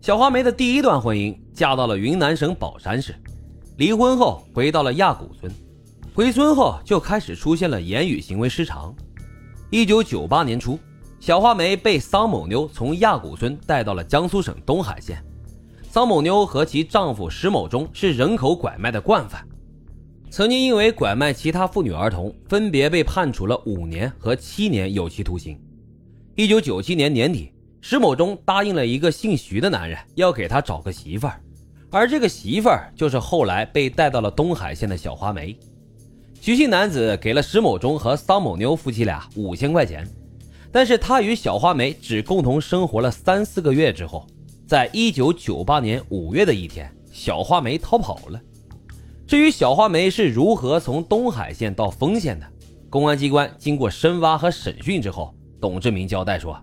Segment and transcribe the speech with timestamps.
[0.00, 3.14] 小花梅的第一段婚姻嫁到了云南省保山市，
[3.76, 5.52] 离婚后回到了亚古村，
[6.14, 8.94] 回村后就开始出现了言语行为失常。
[9.70, 10.78] 一九九八年初，
[11.18, 15.20] 小花梅被桑某妞从亚古村带到了江苏省东海县。
[15.90, 19.44] 桑某妞和其丈夫石某忠是人口拐卖的惯犯，
[20.30, 25.58] 曾经因为拐卖其他妇女儿童，分别被判处了五年和七年有期徒刑。
[26.36, 27.50] 一九九七年年底。
[27.80, 31.40] 石某忠答应了一个姓徐的男人，要给他找个媳妇儿，
[31.90, 35.56] 而这个媳妇儿就是后来被带到了东海县的小花梅。
[36.40, 40.08] 徐姓男子给了石某忠和桑某妞夫妻俩五千块钱，
[40.70, 44.26] 但是他与小花梅只共同生活了三四个月之后，
[44.66, 48.40] 在一九九八年五月的一天，小花梅逃跑了。
[49.26, 52.46] 至于小花梅是如何从东海县到丰县的，
[52.90, 56.60] 公安机关经过深挖和审讯之后，董志明交代说。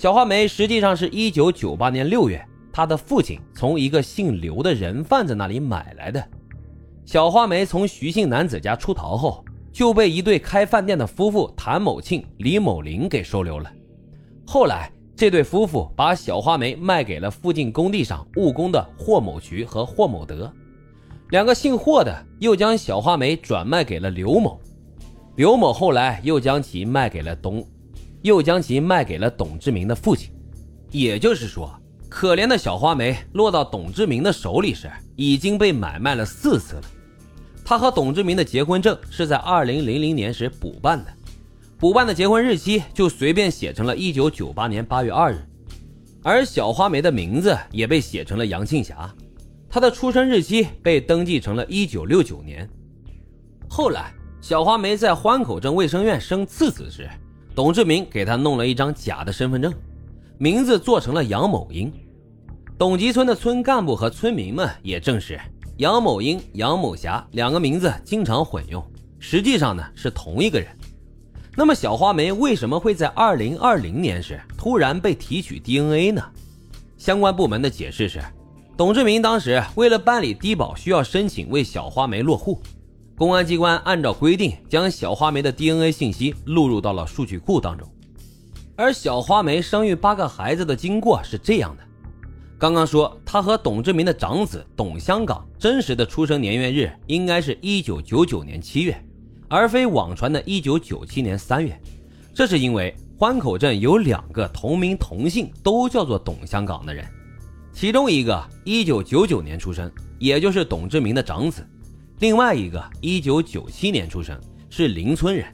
[0.00, 6.26] 小花梅实际上是一九九八年六月，她的父亲从一个姓刘的人贩子那里买来的。
[7.04, 13.70] 小花梅从徐姓男子家出逃后，就被一对开饭店的夫妇谭某庆、李某林给收留了。
[14.46, 20.50] 后来，这对夫妇把小花梅卖给了附近工地上务工的霍某渠和霍某德，
[21.28, 24.58] 两个姓霍的又将小花梅转卖给了刘某，
[25.36, 27.62] 刘某后来又将其卖给了董。
[28.22, 30.30] 又将其卖给了董志明的父亲，
[30.90, 31.72] 也就是说，
[32.08, 36.82] 可怜的小花梅落到董志明的手里时，已经被买卖了四次了。
[37.64, 41.12] 他和董志明的结婚证是在二零零零年时补办的，
[41.78, 45.38] 补办的结婚日期就随便写成了一九九八年八月二日，
[46.22, 49.08] 而小花梅的名字也被写成了杨庆霞，
[49.68, 52.68] 她的出生日期被登记成了一九六九年。
[53.68, 57.08] 后来，小花梅在欢口镇卫生院生次子时。
[57.60, 59.70] 董志明给他弄了一张假的身份证，
[60.38, 61.92] 名字做成了杨某英。
[62.78, 65.38] 董集村的村干部和村民们也证实，
[65.76, 68.82] 杨某英、杨某霞两个名字经常混用，
[69.18, 70.68] 实际上呢是同一个人。
[71.54, 76.22] 那么小花梅为什么会在二零二零年时突然被提取 DNA 呢？
[76.96, 78.22] 相关部门的解释是，
[78.74, 82.58] 董志明当时为了办理低保，需要申请为小花梅落户。
[83.20, 87.86] 公安机关按照规定，将小花梅的 DNA 信息录入到了数据库当中。
[88.76, 91.82] 而小花梅生育八个孩子的经过是这样的：
[92.58, 98.98] 刚刚说，她和董志明的长子董香港真实的出生年月日应该是一九九九年七月，
[99.48, 101.78] 而非网传的一九九七年三月。
[102.32, 107.04] 这是因为欢口镇有两个同名同姓都叫做董香港的人，
[107.70, 111.62] 其中一个一九九九年出生，也就是董志明的长子。
[112.20, 114.38] 另外一个，一九九七年出生，
[114.68, 115.46] 是邻村人，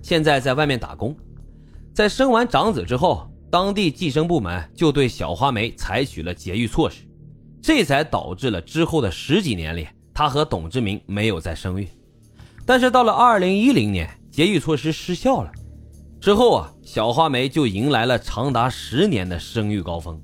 [0.00, 1.16] 现在在外面打工。
[1.92, 7.02] 在生完长子之后，当地计生部门就对小花梅采取了节育措施，
[7.60, 11.88] 这才导致了之后的十几年里，她和董志明没有再生育。
[12.64, 15.50] 但是到了二零一零年，节育措施失效了，
[16.20, 20.22] 之后啊，小花梅就迎来了长达十年的生育高峰。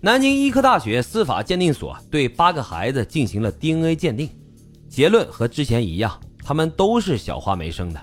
[0.00, 4.30] 南京医科大学司法鉴定所对八个孩子进行了 DNA 鉴定。
[4.96, 8.02] 结论和之前一样，他们都是小花梅生的。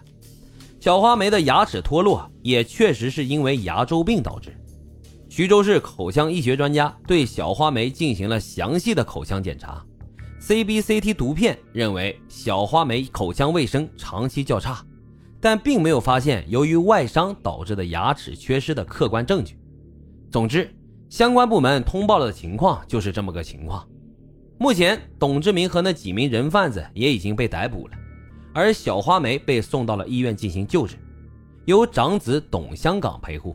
[0.80, 4.56] 小花梅的牙齿脱落也确实是因为牙周病导致。
[5.28, 9.84] 徐州市口腔医学专家对小花梅进行了详细的口腔检查
[10.40, 14.86] ，CBCT 读片认为小花梅口腔卫生长期较差，
[15.42, 19.58] 但并没有发现由于外伤导致的牙齿缺失的客观证据。
[20.30, 20.72] 总之，
[21.10, 23.84] 相关部门通报了的情况就是这么个情况。
[24.64, 27.98] 目前，董志明和那几名人贩子也已经被逮捕了，
[28.54, 30.96] 而小花梅被送到了医院进行救治，
[31.66, 33.54] 由长子董香港陪护。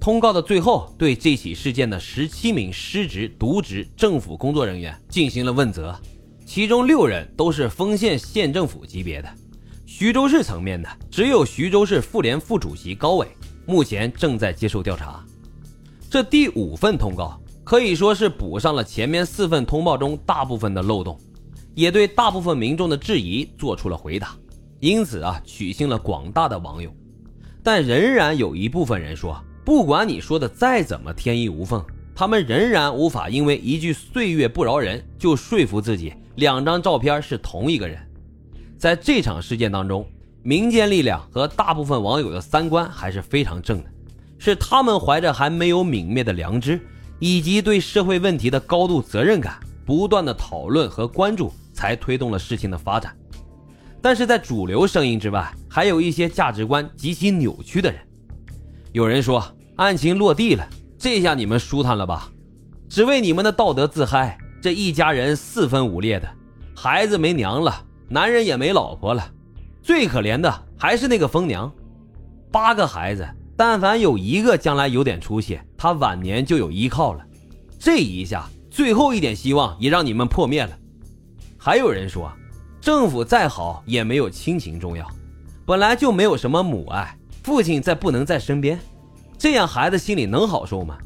[0.00, 5.94] 通告的最后，对这起事件的十七名失职、渎职政府工作人员进行了问责，
[6.46, 9.28] 其中六人都是丰县县政府级别的，
[9.84, 13.28] 徐州市层面的只有徐州市妇联副主席高伟，
[13.66, 15.22] 目前正在接受调查。
[16.08, 17.38] 这第五份通告。
[17.66, 21.18] 可以说是补上了前面四份通报中大部分的漏洞，
[21.74, 24.36] 也对大部分民众的质疑做出了回答，
[24.78, 26.94] 因此啊，取信了广大的网友。
[27.64, 31.84] 但仍然有一部分人说，不管你说的再怎么天衣无缝，
[32.14, 37.98] 他们仍然无法因为一句“岁月不饶人”就说服自己两张照片是同一个人。
[38.78, 40.08] 在这场事件当中，
[40.44, 43.90] 民间力量和大部分网友的三观还是非常正的，
[44.38, 46.80] 是他们怀着还没有泯灭的良知。
[47.18, 53.16] 以及对社会问题的高度责任感，不断的讨论和关注，才推动了事情的发展。
[54.00, 58.00] 但是在主流声音之外，还有一些价值观极其扭曲的人。
[58.92, 59.44] 有人说
[59.76, 60.68] 案情落地了，
[60.98, 62.30] 这下你们舒坦了吧？
[62.88, 64.38] 只为你们的道德自嗨。
[64.62, 66.28] 这一家人四分五裂的，
[66.74, 69.30] 孩子没娘了，男人也没老婆了，
[69.80, 71.72] 最可怜的还是那个疯娘。
[72.50, 73.24] 八个孩子，
[73.56, 77.24] 但凡有一个将来有点出息，他晚年就有依靠了。
[77.78, 80.76] 这一下，最后一点希望也让你们破灭了。
[81.56, 82.28] 还有人说，
[82.80, 85.06] 政府再好也没有亲情重要，
[85.64, 88.80] 本来就没有什么母爱，父亲再不能在身边，
[89.38, 90.98] 这样孩子心里能好受吗？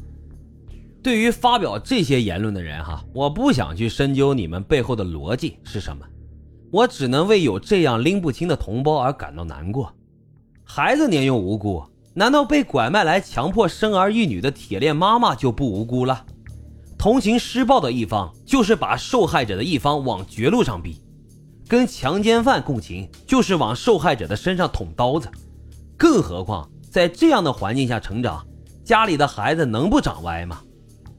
[1.03, 6.03] 对于发表这些言论的人，哈，我不想去深究你们背后的逻辑是什么，
[6.71, 9.93] 我只能为有这样拎不清的同胞而感到难过。
[10.63, 16.25] 孩子年幼无辜，难道被拐卖来强迫生儿育女的铁链妈妈就不无辜了？
[16.97, 21.01] 同情施暴的一方，就是把受害者的一方往绝路上逼；
[21.67, 25.29] 跟强奸犯共情，就是往受害者的身上捅刀子。
[25.97, 28.45] 更何况在这样的环境下成长，
[28.83, 30.61] 家里的孩子能不长歪吗？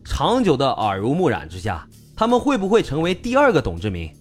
[0.05, 4.12] 长久的耳濡目染之下，他们会不会成为第二个董志明？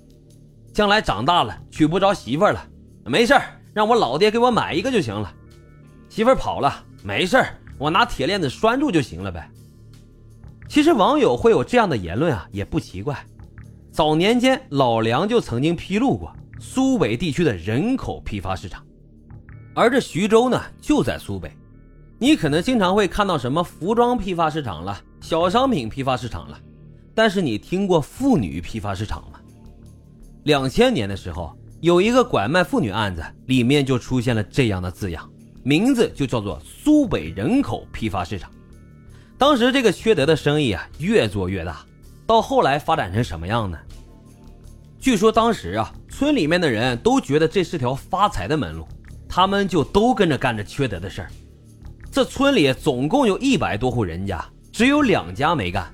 [0.73, 2.65] 将来长大了娶不着媳妇了，
[3.05, 3.33] 没事
[3.73, 5.33] 让我老爹给我买一个就行了。
[6.11, 7.41] 媳妇儿跑了，没事
[7.77, 9.49] 我拿铁链子拴住就行了呗。
[10.67, 13.17] 其实网友会有这样的言论啊，也不奇怪。
[13.93, 18.85] 早年间老梁就曾经披露过苏北地区的人口批发市场，
[19.73, 21.49] 而这徐州呢就在苏北。
[22.19, 26.59] 你可能经常会看到什么服装批发市场了、小商品批发市场了，
[27.15, 29.39] 但是你听过妇女批发市场吗？
[30.43, 35.30] 两千年的时候，有一个拐卖妇女案子，里面就出现了这样的字样，
[35.63, 38.51] 名字就叫做苏北人口批发市场。
[39.37, 41.85] 当时这个缺德的生意啊，越做越大，
[42.27, 43.77] 到后来发展成什么样呢？
[44.99, 48.87] 据说当时啊，村里面的人都觉得这是条发财的门路，
[49.27, 51.31] 他们就都跟着干着缺德的事儿。
[52.11, 55.91] 这村里总共有一百多户人家，只有两家没干，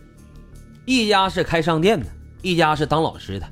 [0.85, 2.05] 一家是开商店的，
[2.41, 3.47] 一家是当老师的，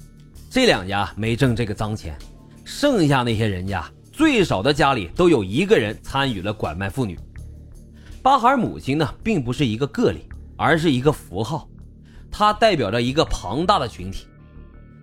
[0.49, 2.17] 这两家没挣这个脏钱，
[2.65, 7.19] 剩下那些人家最少的家里都有一个人参与了拐卖妇女。
[8.23, 10.21] 巴孩母亲呢，并不是一个个例，
[10.55, 11.67] 而是一个符号，
[12.31, 14.25] 它代表着一个庞大的群体。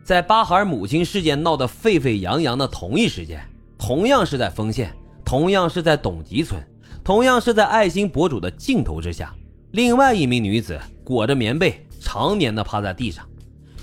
[0.02, 4.90] 在巴孩母亲事件闹得沸沸扬扬的同一时间，同样是在丰县，
[5.26, 6.58] 同样是在董集村，
[7.04, 9.34] 同样是在爱心博主的镜头之下，
[9.72, 13.28] 另外一名女子裹着棉被，常年的趴在地上，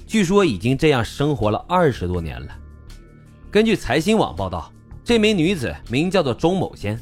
[0.07, 2.47] 据说已经这样生活了二十多年了。
[3.51, 4.71] 根据财新网报道，
[5.09, 6.95] 这名女子名叫做钟某仙。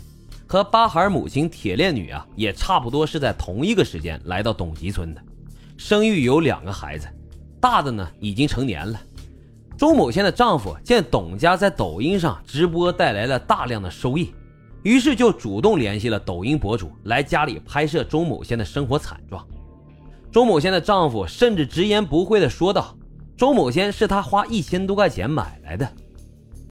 [0.48, 5.22] 和巴哈尔母亲铁链女啊，也差不多是在同一个时间来到董集村的，
[5.76, 7.06] 生育有两个孩子，
[7.60, 8.98] 大的呢已经成年了。
[9.78, 14.34] 周某仙的丈夫见董家在抖音上直播带来了大量的收益，
[14.84, 19.46] 于是就主动联系了抖音博主来家里拍摄周某仙的生活惨状。
[20.32, 22.96] 周某仙的丈夫甚至直言不讳地说道
[23.36, 25.86] ：“周某仙是他花一千多块钱买来的。”